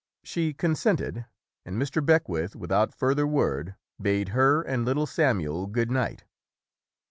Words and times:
She 0.23 0.51
con 0.55 0.73
sented 0.73 1.27
and 1.63 1.79
Mr. 1.79 2.03
Beckwith, 2.03 2.55
without 2.55 2.91
further 2.91 3.27
word, 3.27 3.75
bade 4.01 4.29
her 4.29 4.63
and 4.63 4.83
little 4.83 5.05
Samuel 5.05 5.67
good 5.67 5.91
night. 5.91 6.23